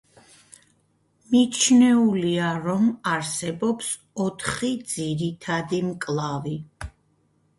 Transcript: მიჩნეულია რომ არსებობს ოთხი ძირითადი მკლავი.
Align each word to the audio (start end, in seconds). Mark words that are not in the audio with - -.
მიჩნეულია 1.33 2.47
რომ 2.63 2.87
არსებობს 3.11 3.91
ოთხი 4.25 4.71
ძირითადი 4.93 5.83
მკლავი. 5.93 6.57